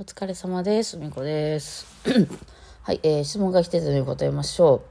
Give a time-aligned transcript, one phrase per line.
[0.00, 0.96] お疲れ様です。
[0.96, 1.84] みこです。
[2.82, 4.84] はい、えー質問が来てたので答えましょ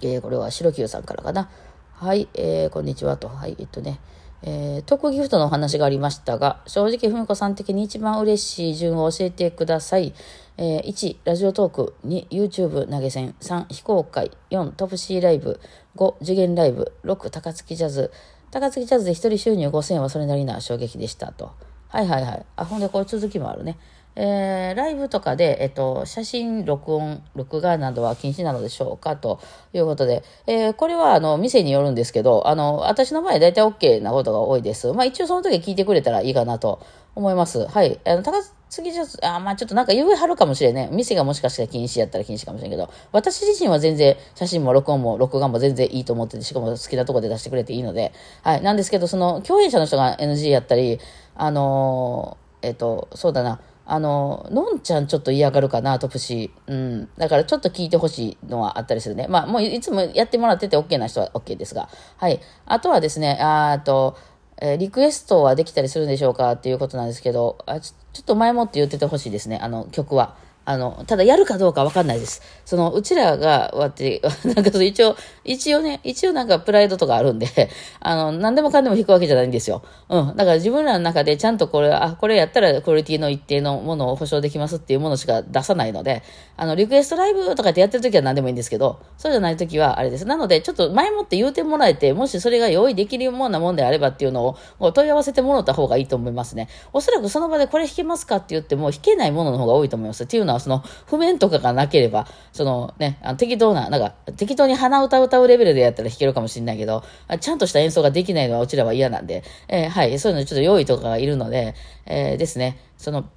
[0.00, 0.06] う。
[0.06, 1.50] えーこれは白木さんからかな。
[1.92, 3.28] はい、えーこんにちはと。
[3.28, 4.00] はい、えっとね、
[4.40, 10.14] えー、特ギフトのお話がありましたが、正直ふみこさん的に一番嬉しい順を教えてください。
[10.56, 11.94] えー1、ラジオトーク。
[12.06, 13.34] 2、YouTube 投げ銭。
[13.38, 14.30] 3、非公開。
[14.48, 15.60] 4、トップシーライブ。
[15.96, 16.94] 5、次元ライブ。
[17.04, 18.10] 6、高槻ジャズ。
[18.50, 21.52] 高槻ジャズで一人収入5000円はそれなりな衝撃でしたと。
[21.88, 22.46] はいはいはい。
[22.56, 23.76] あ、ほんでこれ続きもあるね。
[24.16, 29.40] えーライブとかで、えっと、写真録音、録画などは禁止なのでしょうかと
[29.72, 34.92] いうことで、えーこれは、あの、店によるんですけど、あの、私の場合大体 OK なことが多いです。
[34.92, 36.80] まあ一応その時聞いてくれたらいいかなと
[37.14, 37.66] 思います。
[37.66, 38.00] はい。
[38.04, 40.88] あの、高槻ジャズ、あ、まあちょっとなんか言うはるかもしれんね。
[40.92, 48.62] 店がもしかしたら禁止やったら禁止かもしれんけど、私自身は全然写真も録音も録画も全然いいと思ってて、しかも好きなとこで出してくれていいので、はい。
[48.62, 51.00] なんですけど、その、共演者の人が NG やったり、
[51.34, 56.72] あのーえっと、そうだな、あの、のんちゃんちょっと嫌がるかな、トプシー。
[56.72, 57.08] うん。
[57.18, 59.26] だからちょっと聞いてほしいのはあったりするね。
[59.28, 61.88] まあ、もういつもやってもらってて OK な人は OK ですが。
[62.16, 62.40] はい。
[62.66, 64.16] あとはですね、あと、
[64.60, 70.36] えーリクエストはできたりするんでしょうかっていうことなんですけど、あちょちょっと前もって言っててほしいですね、あの、曲は。
[70.64, 72.40] あの、ただやるかどうかわかんないです。
[72.64, 77.46] その、うちらが、わって、 なんかそう一応、一応ね、一応なんかプライドとかあるんで、
[78.00, 79.82] あの、何でもかんでも弾くわけじゃないんですよ。
[80.08, 80.36] うん。
[80.36, 86.22] だから自分らの中でちゃんとこれ、あ、これやったらクオリティの一定のものを保証できますっていうものしか出さないので、
[86.56, 90.26] あの、リクエストライブとかってやってる時は何でもいいんですけど、そうじゃない時はあれです。
[90.26, 96.68] なので、ちょっと前もって言うてもらえて、もしそれが用意できるようなもんであればっていうのを問い合わせてもらった方がいいと思いますね。
[96.92, 100.24] おそらくその場でこれ弾けますかって言っても、弾けないものの方が多いと思います。
[100.24, 111.74] っていうのは、その、譜面とかがなければ、そのね、あの適当な、なんか、適当に鼻歌歌うレベルでやったら弾けるかもしれないけど、あちゃんとした演奏ができないのはうちらは嫌なんで、えーはい、そういうのちょっと用意とかがいるので、
[112.06, 113.28] えーですね、その、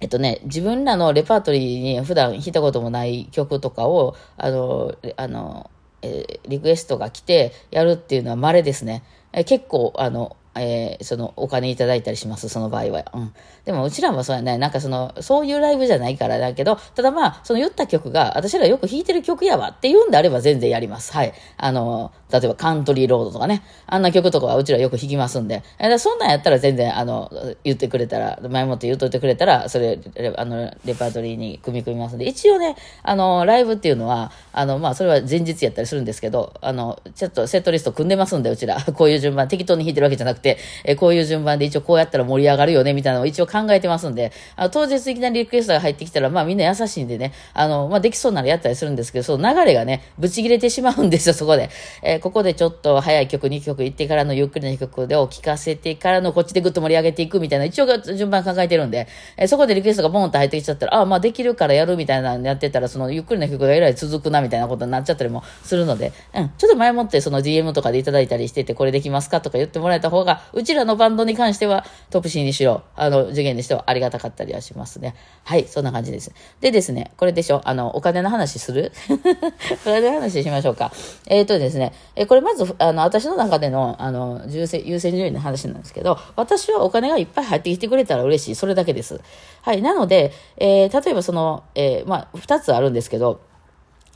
[0.00, 5.70] えっとね、自分らのレパートリーに普段弾いたこともない曲とかを、あの、あの、
[6.02, 9.02] えーリクエストが来てやるっていうのは稀ですね。
[9.32, 13.04] えー結構、あの、えーその、お金いただいたりします、その場合は。
[13.14, 13.34] うん。
[13.64, 21.12] でも、うちらもそうやね、なんかその、そういうライブじゃないからだけど、ただまあ、その言った曲が、私らよく弾いてる曲やわっていうんであれば全然やります。
[21.12, 21.32] はい。
[21.56, 27.30] あの、例えばカントリーロードとかね、あんな曲とかはうちらよく弾きますんで、えそんなんやったら全然、あの、
[27.64, 29.98] 言ってくれたら、前もって言っといてくれたら、それ、
[30.36, 38.76] あの、レパートリーに組み込みますんで、一応ね、あの、ライブっていうのは、あの、まあ、それは前日やったりするんですけど、あの、ちょっとセットリスト組んでますんで、うちら。
[38.94, 40.45] こういう順番、適当に弾いてるわけじゃなくて、
[40.84, 51.70] えーこういう順番で一応こうやったら盛り上がるよね、みたいなのを一応考えてますんで、あの当日いきなりリクエストが入ってきたら、まあみんな優しいんでね、あの、まあできそうならやったりするんですけど、その流れがね、ぶち切れてしまうんですよ、そこで。
[52.02, 75.14] えーここでちょっと早い曲、2曲行ってからのゆっくりな曲でを聴かせてからのこっちでぐっと盛り上げていくみたいな、一応順番考えてるんで、えーそこでリクエストがボンと入ってきちゃったら、ああ、まあできるからやるみたいなのやってたら、そのゆっくりな曲がえらい続くなみたいなことになっちゃったりもするので、うん、ちょっと前もってその DM とかでいただいたりしてて、これできますかとか言ってもらえた方が、うちらのバンドに関しては、トップシーにしろ、あの、次元にしてはありがたかったりはしますね。
[75.44, 76.32] はい、そんな感じです。
[76.60, 78.92] でですね、これでしょ、あの、お金の話する？
[79.10, 80.92] お金の話しましょうか。
[81.26, 88.54] えっ、とですね、えこれまず、あの、私の中での、あの、優先、優先順位の話なんですけど、私はお金がいっぱい入ってきてくれたら嬉しい。
[88.54, 89.20] それだけです。
[89.62, 93.40] はい、なので、えー例えばその、えーまあ、二つあるんですけど、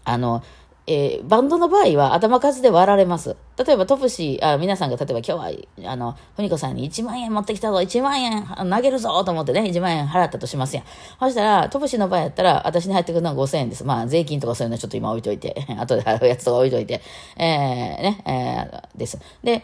[0.04, 0.42] あの、
[0.92, 3.36] えーバンドの場合は頭数で割られます。
[3.64, 5.32] 例えばトプシー、あ皆さんが例えば今日
[5.84, 10.84] は、あの、ふみこさんに1万円持ってきたぞ、1万円投げるぞと思ってね、1万円払ったとしますやん。
[11.20, 13.84] そしたら、トプシーの場合やったら、私に入ってくるのは5000円です。
[13.84, 17.00] まあ、税金とかそういうのはちょっと今置いといて、 後で払うやつとか置いといて、
[17.36, 17.46] えー、
[18.02, 19.18] ね、えーです。
[19.44, 19.62] で、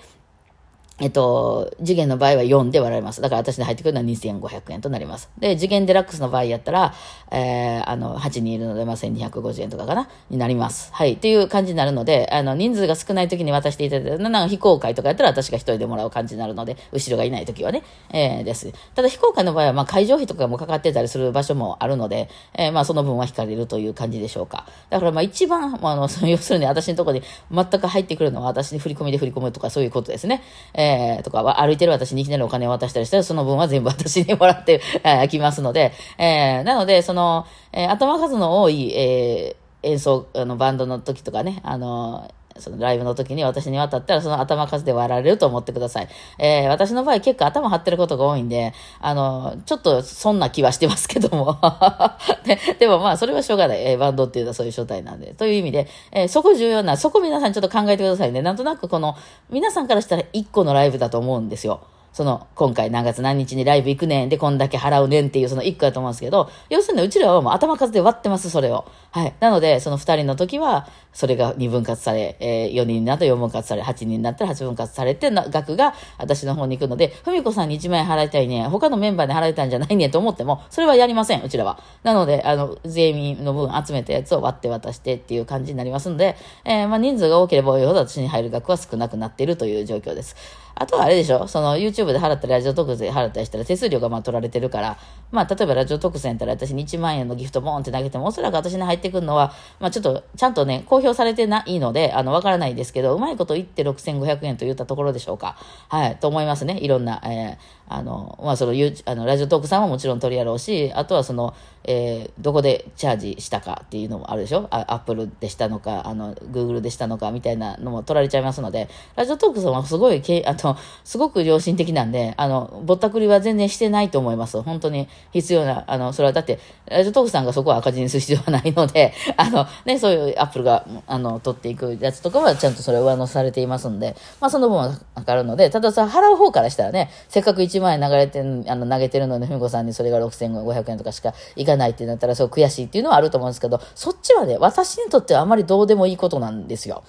[0.98, 3.20] えっと、次元の場合は4で割られます。
[3.20, 5.28] だから私で入ってくるのは2500円となります。
[5.38, 6.94] で、次元デラックスの場合やったら、
[7.30, 10.08] えー、あの、8人いるので、まあ、1250円とかかな？
[10.30, 10.90] になります。
[10.94, 11.14] はい。
[11.14, 18.72] っていう感じになるので、あの、人数が少ない時に渡していただいた、なんか非公開とかやったら私が一人でもらう感じになるので、後ろがいない時はね、えー、です。
[18.94, 24.66] ただ非公開の場合は、まあ、会場費とかもかかってたりする場所もあるので、えー、まあ、その分は引かれるという感じでしょうか。
[24.88, 27.22] だから、まあ、一番、まあ、あの、そ の要するに私のところに
[27.52, 30.42] 全く入ってくるのは私に振り込みで振り込むとかそういうことですね。
[30.72, 30.85] えー、
[31.24, 42.30] とか歩いてる私にいきなりお金を渡したりしたら、その分は全部私にもらって、 えー、きますので、えー、なので、その、えー、頭数の多い、えー、演奏、あの、バンドの時とかね、あの、
[42.60, 46.08] そのライブの時に私に渡ったらその頭数で割られると思ってください。
[46.38, 51.58] えー私の場合結構頭張ってることが多いんで、あの、ちょっとそんな気はしてますけども。
[52.44, 53.84] ででもまあそれはしょうがない。
[53.84, 55.34] えーバンドっていうのはそういう正体なんで。
[55.34, 58.42] という意味で、えーそこ重要な、そこ皆さんちょっと考えてくださいね。
[58.42, 59.16] なんとなくこの、
[59.50, 61.80] 皆さんからしたら1個のライブだと思うんですよ。
[62.16, 68.86] その、今回何月何日にライブ行くねんで、こんだけ払うねんっていう、その1個だと思うんですけど、要するにうちらはもう頭数で割ってます、それを。
[69.16, 69.34] はい。
[69.40, 81.80] なので、その2人の時は、それが2分割され、えー、4人になったら4分割され、8人になったら8分割されて、額が私の方に行くので、ふみこさんに1万円払いたいね、他のメンバーに払いたいんじゃないねと思っても、それはやりません、うちらは。
[82.02, 86.36] なので、あの、税民の分集めたやつを割って渡してっていう感じになりますので、
[86.66, 90.36] えー、まあ人数が多ければ多いほど私に入る額は少なくなっているという状況です。
[90.78, 94.98] あとはあれでしょその YouTube で払ったりラジオ特税払ったりしたら手数料がまあ取られてるから、
[95.32, 105.56] まあ例えばラジオ特選やったら私に1万円のギフトボーンって投げてもおそらく私に入ってくるのは、まあちょっとちゃんとね、公表されてないので、あの、わからないですけど、うまいこと言って6500円と言ったところでしょうか。
[105.88, 106.78] はい、と思いますね。
[106.80, 111.54] いろんな、えー、あの、まあその、あのラジオトークさんももちろん取りやろうし、あとはその、
[111.84, 114.66] えー、どこでチャージしたかっていうのもあるでしょ？
[114.70, 124.60] あアップルでしたのか、あの、グーグルでしたのかみたいなのも取られちゃいますので、ラジオトークさんはすごい、けあの、すごく良心的なんで、あの、ぼったくりは全然してないと思います。
[124.62, 147.04] 本当に必要な、あの、それはだって、ラジオトークさんがそこは赤字にする必要はないので、 あの、ね、そういうアップルが、あの、取っていくやつとかはちゃんとそれ上乗せされていますんで、まあその分はかかるので、たださ、払う方からしたらね、せっかく1万円流れてあの、投げてるので、ふみこさんにそれが6500円とかしかいかないってなったら、そう悔しいっていうのはあると思うんですけど、そっちはね、私にとってはあまりどうでもいいことなんですよ。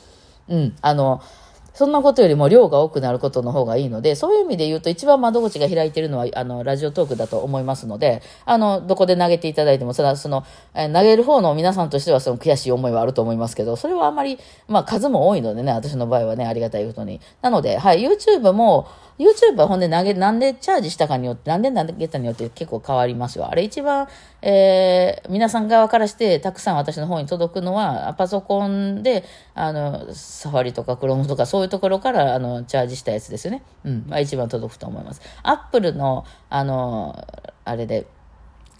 [0.49, 0.75] うん。
[0.81, 1.21] あの、
[1.77, 10.43] そんなことよりも量が多くなることの方がいいので、そういう意味で言うと一番窓口が開いてるのは、あの、ラジオトークだと思いますので、あの、どこで投げていただいても、それはその、
[10.73, 17.21] え投げる方の皆さんとしてはその悔しい思いはあると思いますけど、それはあまり、まあ数も多いのでね、私の場合はね、ありがたいことに。
[17.43, 18.87] なので、はい、YouTube も、
[19.17, 23.49] YouTube はほんで投げ、なんでチャージしたかによって、なんで投げたによって結構変わりますよ。
[23.49, 24.07] あれ一番、
[24.41, 29.23] えー、皆さん側からしてたくさん私の方に届くのは、パソコンで、
[29.55, 33.63] あの、サファリとかクロームとかそういうところから、あの、チャージしたやつですよね。
[33.85, 34.05] うん。
[34.07, 35.21] まあ一番届くと思います。
[35.41, 37.25] アップルの、あの、
[37.65, 38.05] あれで、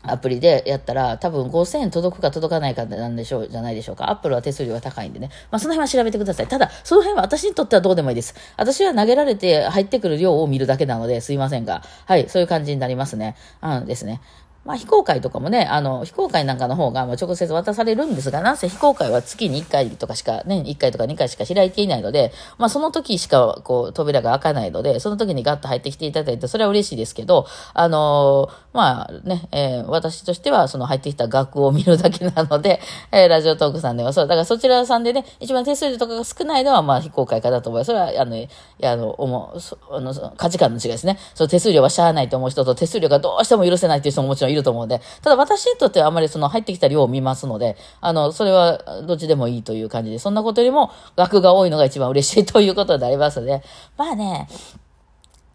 [0.07, 4.09] アプリでやったら、多分5000円届くか届かないかなんでしょう、じゃないでしょうか。
[4.09, 5.30] アップルは手数料が高いんでね。
[5.51, 6.48] まあ、その辺は調べてください。
[6.48, 8.36] ただ、その辺は私にとってはどうでもいいです。
[8.57, 11.83] 私は投げられて入ってくる量を見るだけなので、すいませんが。
[12.06, 13.36] はい、そういう感じになりますね。
[13.62, 14.21] うんですね。
[14.67, 32.81] まあ、非公開とかもね、あの、非公開なんかの方が、ま直接渡されるんですが、なんせ非公開は月に1回とかしか、年、ね、1回とか2回しか開いていないので、まあ、その時しか、こう、扉が開かないので、その時にガッと入ってきていただいて、それは嬉しいですけど、あのー、まあね、えー、私としては、その入ってきた額を見るだけなので、
[33.11, 37.87] えー、ラジオトークさんではそう、だからそちらさんでね、一番手数料とかが少ないのは、まあ、非公開化だと思います。
[37.87, 38.49] それは、あの、い
[38.79, 41.17] や、あの、思う、あの、価値観の違いですね。
[41.33, 53.62] その手数料はしゃあないと思う人と、手数料がどうしても許せないっていう人ももちろんいるると思うんで、ただ私にとってはあまりその入ってきた量を見ますので、あの、それはどっちでもいいという感じで、そんなことよりも額が多いのが一番嬉しいということでありますので、
[53.98, 54.48] まあね、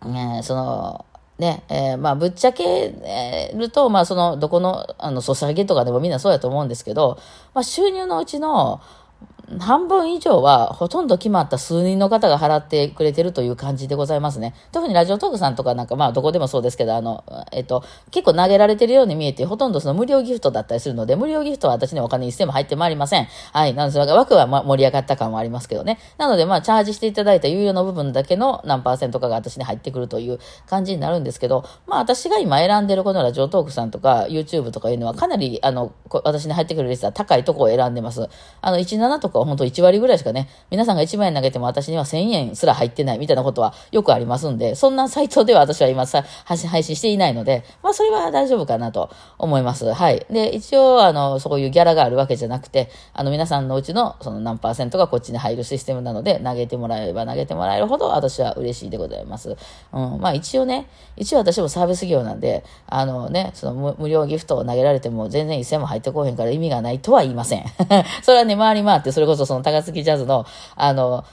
[0.07, 1.05] ねその、
[1.39, 2.95] ね、えー、まあ、ぶっちゃけ
[3.55, 7.19] ると、まあ、その、どこの、あの、ソシャゲとかでもみんなそうやと思うんですけど、
[7.53, 8.81] まあ、収入のうちの、
[9.59, 14.55] 半分以上はほとんど決まった数人の方が払ってくれてるという感じでございますね。
[14.73, 23.29] 特にラジオトークさんとかなんかまあどこでもそうですけど、あの、えっと、結構投げられてるように見えて、ほとんどその無料ギフトだったりするので、無料ギフトは私にお金一銭も入ってまいりません。
[23.53, 23.75] はい。
[23.75, 25.99] なので、枠は盛り上がった感はありますけどね。
[26.19, 35.93] なのでまあチャージしていただいた有料の部分だけの何パーセントかが私に入ってくるという感じになるんですけど、まあ私が今選んでるこのラジオトークさんとか YouTube とかいうのはかなりあの、
[36.25, 38.29] 私に入ってくる率は高いとこを選んでます。
[38.61, 49.93] あの、17とか本当1割ぐらいしかね、皆さんが1万円投げても私には1000円すら入ってないみたいなことはよくありますんで、そんなサイトでは私は今さ、配信していないので、まあそれは大丈夫かなと思います。
[49.93, 50.27] はい。
[50.31, 59.57] で、一応、あの、そういうギャラがあるわけじゃなくて、あの、皆さんのうちのその何パーセントがこっちに入るシステムなので、投げてもらえれば投げてもらえるほど私は嬉しいでございます。
[59.93, 60.21] うん。
[60.21, 67.65] まあ一応ね、一応私もサービス業なんで、あのね、その無料ギフトを投げられても全然1000も入ってこへんから意味がないとは言いません。
[68.23, 70.47] それはね、回り回って、それこそその高槻ジャズの、
[70.77, 71.25] あの、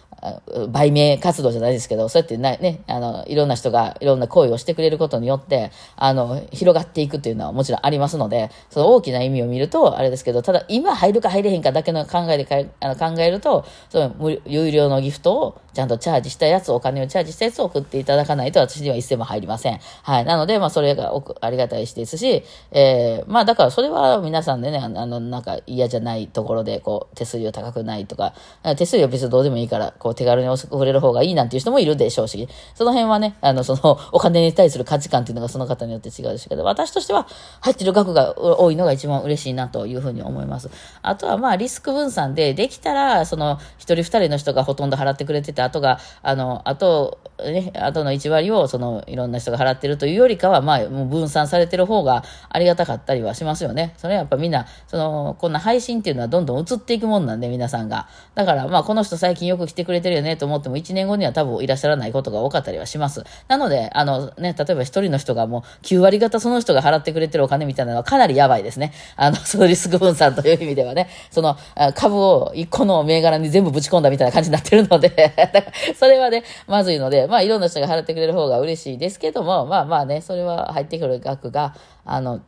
[0.70, 19.80] 売名活動じゃないですけど、そうやってなね、あの、いろんな人がいろんな行為をしてくれることによって、あの、広がっていくっていうのはもちろんありますので、その大きな意味を見ると、あれですけど、ただ今入るか入れへんかだけの考えでかあの考えると、その有料のギフトをちゃんとチャージしたやつ、お金をチャージしたやつを送っていただかないと私には一銭も入りません。
[20.04, 20.26] はい。
[20.26, 28.34] なので、まあ、それがありがたいしですし、えー、まあ、だからそれは皆さんでね、あの、なんか嫌じゃないところで、こう、手数料高くくないとか、
[28.78, 37.28] 手数料別にどうでもいいから、こう手軽に送れる方がいいなんていう人もいるでしょうし、その辺はね、あの、その お金に対する価値観っていうのがその方によって違うでしょうけど、私としては
[37.62, 40.70] 入ってる額が多いのが一番嬉しいなというふうに思います。
[41.02, 53.94] あとはまあリスク分散で、できたら、その一人二人の人がほとんど払ってくれてて、あとが、あの、あと、ね、あとの1割をそのいろんな人が払ってるというよりかは、まあ、もう分散されてる方がありがたかったりはしますよね。
[53.98, 58.08] それはやっぱみんな、その、こんな配信っていうのはどんどん移っていくもんなんで、皆さんが。
[58.36, 63.24] だから、まあ、この人最近よく来てくれてるよねと思っても、1年後には多分いらっしゃらないことが多かったりはします。
[63.48, 68.94] なので、あのね、例えば1人の人がもう9割方その人が払ってくれてるお金みたいなのはかなりやばいですね。
[69.16, 71.58] あの、 そのリスク分散という意味ではね、その、
[71.96, 75.34] 株を1個の銘柄に全部ぶち込んだみたいな感じになってるので
[75.98, 82.40] それはね、まずいので、まあ、いろんな人が払ってくれる方が嬉しいですけども、まあまあね、それは入ってくる額が、あの、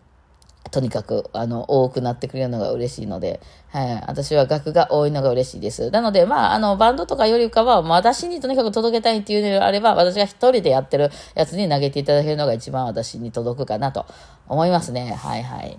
[0.72, 5.92] とにかく、あの、多くなってくれるのが嬉しいので、はい、私は額が多いのが嬉しいです。
[5.92, 14.06] なので、まあ、あの、バンドとかよりかは、私にとにかく届けたいっていうのであれば、私が一人でやってるやつに投げていただけるのが一番私に届くかなと
[14.48, 15.14] 思いますね。
[15.14, 15.78] はいはい。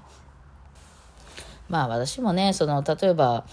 [1.71, 3.45] まあ、私もね、その、例えば、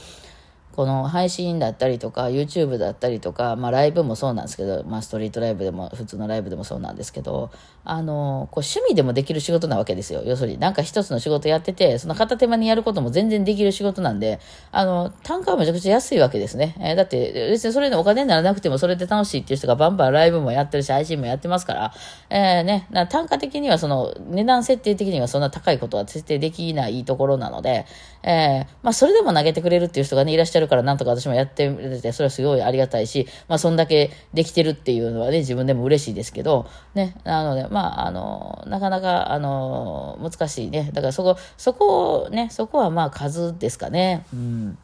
[0.76, 7.52] この配信だったりとか YouTube だったりとか、まあ、ライブもそうなんですけど、まあ、ストリートライブでも普通のライブでもそうなんですけど
[7.84, 10.22] あのこう趣味でもできる仕事なわけですよ。
[10.26, 14.40] 要するになんか一つの仕事やっててその片手間にやることも全然できる仕事なんで
[14.72, 21.94] あの単価はめちゃくちゃ安いわけですね、えー、だって別にそれでお金にならなくてもそれで楽しいっていう人がバンバンライブもやってるし配信もやってますから、
[22.30, 27.86] えーね、単価的にはその値段設定的にはそんな高いことは設定できないところなので、
[28.24, 31.70] えーまあ、それでも投げてくれるっていう人がねいらっしゃるからなんとか私もやって
[32.02, 40.92] て、それはすごいありがたいし、まあ、そんだけできてるっていうのはね、自分でも嬉しいですけど、ね、なので、まあ、あの、なかなか、あの、難しいね。
[40.94, 44.26] だからそこ、そこをね、そこはまあ数ですかね。
[44.34, 44.78] うん。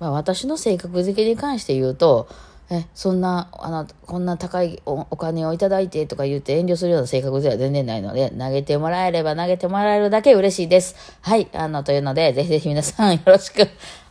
[0.00, 2.28] まあ、私の性格付けに関して言うと、
[2.72, 10.96] えそんなあのこんな高いお金をいただいてとか言って遠慮するような性格では全然ないので投げてもらえれば投げてもらえるだけ嬉しいです。
[11.20, 11.48] はい。
[11.52, 13.68] あの、というので、ぜひぜひ皆さんよろしく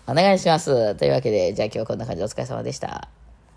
[0.08, 0.96] お願いします。
[0.96, 3.21] というわけで、じゃあ今日はこんな感じでお疲れ様でした。